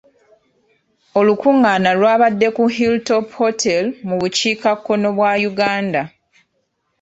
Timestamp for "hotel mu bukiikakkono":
3.41-5.07